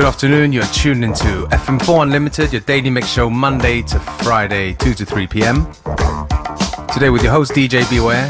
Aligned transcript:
Good 0.00 0.06
afternoon. 0.06 0.50
You're 0.54 0.64
tuned 0.64 1.04
into 1.04 1.46
FM4 1.50 2.04
Unlimited, 2.04 2.52
your 2.54 2.62
daily 2.62 2.88
mix 2.88 3.06
show, 3.06 3.28
Monday 3.28 3.82
to 3.82 4.00
Friday, 4.00 4.72
2 4.72 4.94
to 4.94 5.04
3 5.04 5.26
p.m. 5.26 5.70
Today 6.94 7.10
with 7.10 7.22
your 7.22 7.32
host 7.32 7.52
DJ 7.52 7.88
Beware. 7.90 8.26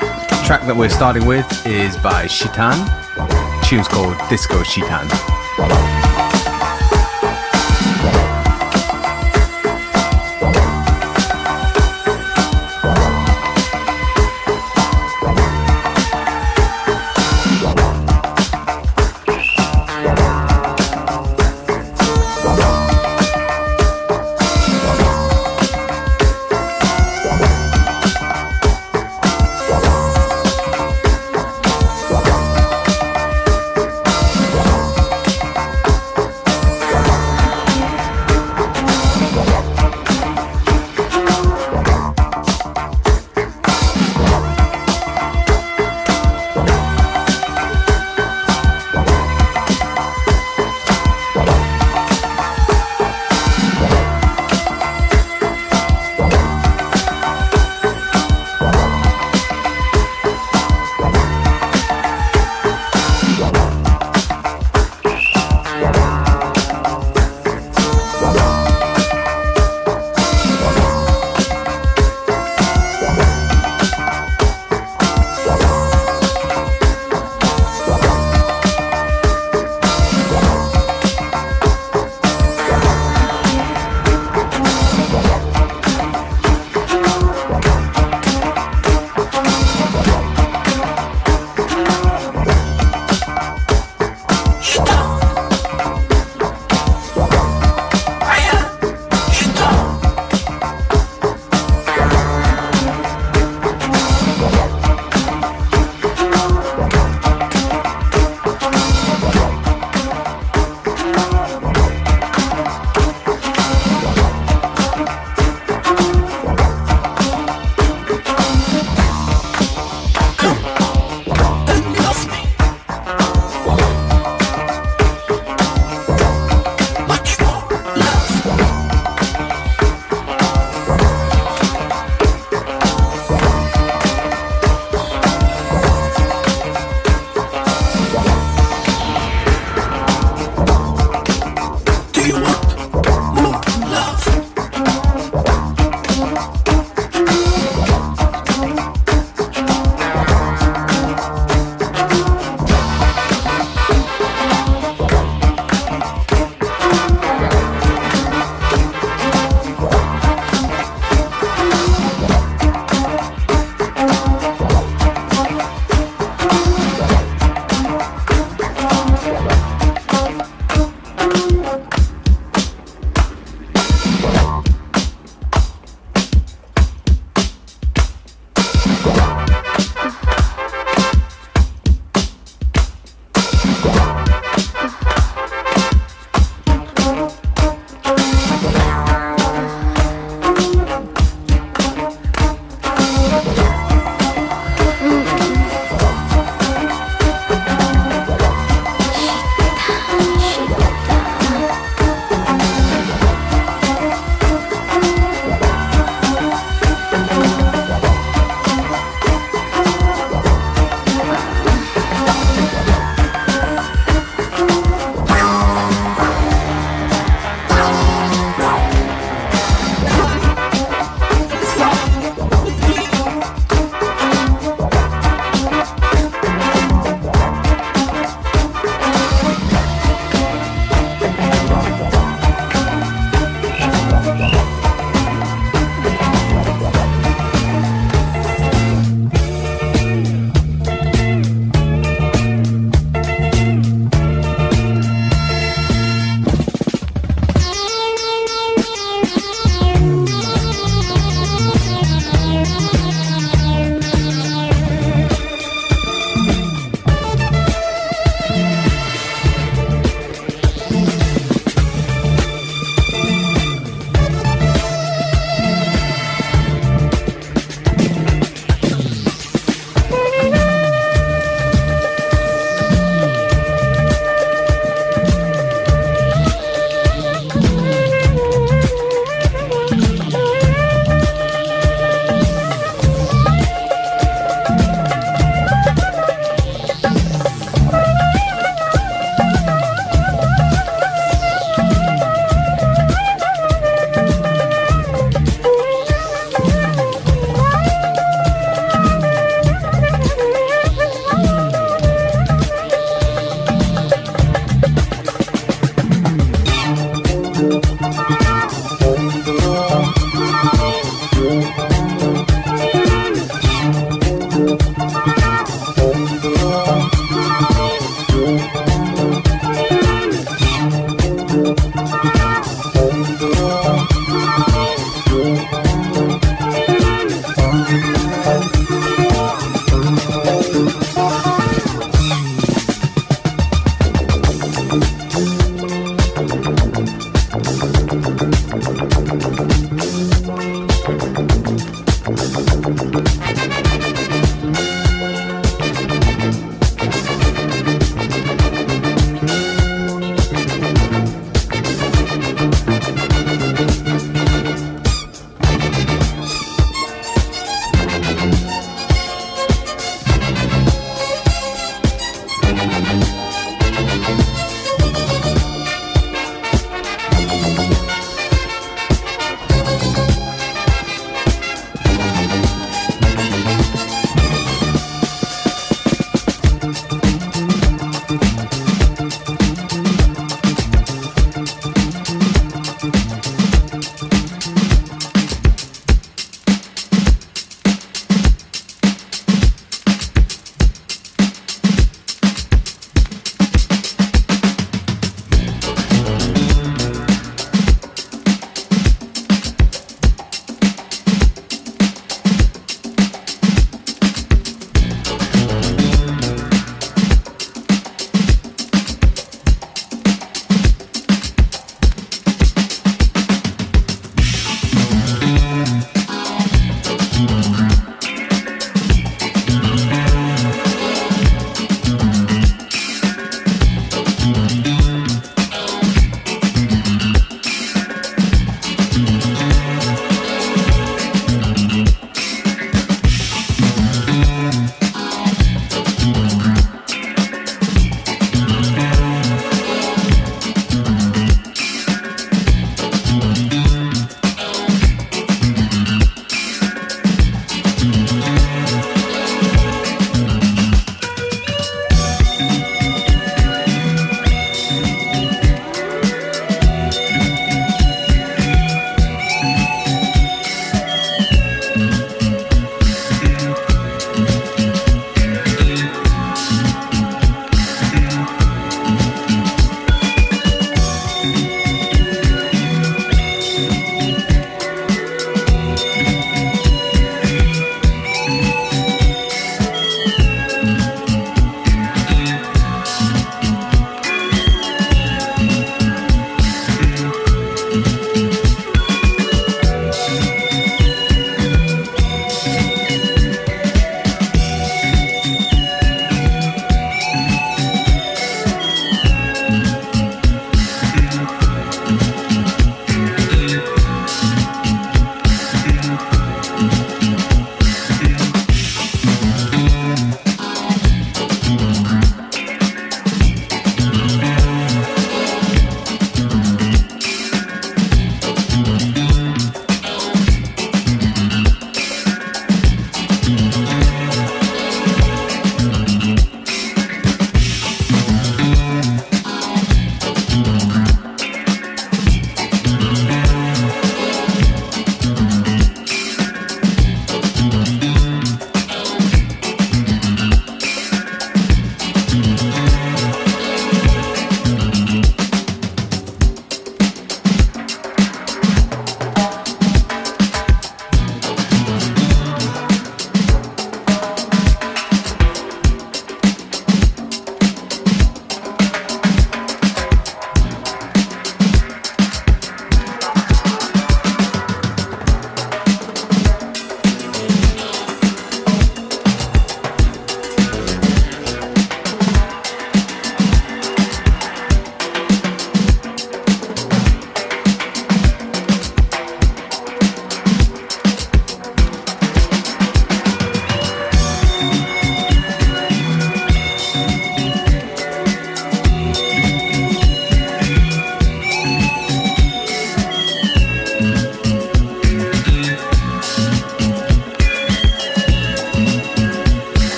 The 0.00 0.42
track 0.44 0.62
that 0.66 0.74
we're 0.76 0.88
starting 0.88 1.26
with 1.26 1.46
is 1.64 1.96
by 1.98 2.26
Shitan. 2.26 2.76
The 3.14 3.66
tune's 3.68 3.86
called 3.86 4.16
Disco 4.28 4.64
Shitan. 4.64 5.06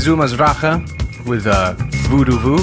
Montezuma's 0.00 0.32
Racha 0.32 1.26
with 1.26 1.46
uh, 1.46 1.74
Voodoo 2.08 2.38
Voo. 2.38 2.56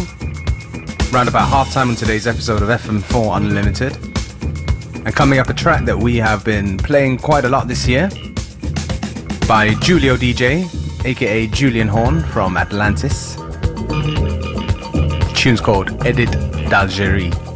Round 1.16 1.30
about 1.30 1.48
halftime 1.52 1.90
on 1.90 1.96
today's 1.96 2.26
episode 2.26 2.64
of 2.64 2.70
FM4 2.70 3.38
Unlimited. 3.38 3.96
And 5.06 5.16
coming 5.16 5.38
up, 5.38 5.48
a 5.48 5.54
track 5.54 5.86
that 5.86 5.96
we 5.96 6.18
have 6.18 6.44
been 6.44 6.80
playing 6.80 7.20
quite 7.20 7.46
a 7.46 7.50
lot 7.50 7.68
this 7.68 7.88
year 7.88 8.10
by 9.48 9.76
Julio 9.86 10.18
DJ, 10.18 10.66
aka 11.06 11.46
Julian 11.46 11.88
Horn 11.88 12.24
from 12.24 12.58
Atlantis. 12.58 13.36
The 13.36 15.32
tune's 15.36 15.62
called 15.62 16.08
Edit 16.08 16.32
d'Algérie. 16.72 17.47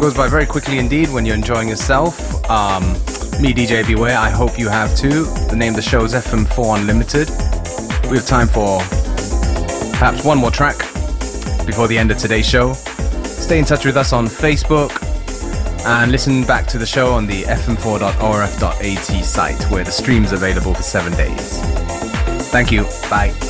Goes 0.00 0.14
by 0.16 0.28
very 0.28 0.46
quickly 0.46 0.78
indeed 0.78 1.10
when 1.10 1.26
you're 1.26 1.34
enjoying 1.34 1.68
yourself. 1.68 2.18
Um, 2.50 2.82
me, 3.42 3.52
DJ 3.52 3.86
Beware, 3.86 4.16
I 4.16 4.30
hope 4.30 4.58
you 4.58 4.68
have 4.68 4.96
too. 4.96 5.24
The 5.50 5.56
name 5.56 5.70
of 5.70 5.76
the 5.76 5.82
show 5.82 6.04
is 6.04 6.14
FM4 6.14 6.78
Unlimited. 6.80 7.28
We 8.10 8.16
have 8.16 8.26
time 8.26 8.48
for 8.48 8.78
perhaps 9.98 10.24
one 10.24 10.38
more 10.38 10.50
track 10.50 10.78
before 11.66 11.86
the 11.86 11.98
end 11.98 12.10
of 12.10 12.16
today's 12.16 12.48
show. 12.48 12.72
Stay 12.72 13.58
in 13.58 13.66
touch 13.66 13.84
with 13.84 13.98
us 13.98 14.14
on 14.14 14.26
Facebook 14.26 14.90
and 15.84 16.10
listen 16.10 16.44
back 16.44 16.66
to 16.68 16.78
the 16.78 16.86
show 16.86 17.12
on 17.12 17.26
the 17.26 17.42
fm4.orf.at 17.42 19.24
site 19.24 19.70
where 19.70 19.84
the 19.84 19.90
stream's 19.90 20.32
available 20.32 20.74
for 20.74 20.82
seven 20.82 21.12
days. 21.12 21.60
Thank 22.50 22.72
you. 22.72 22.84
Bye. 23.10 23.49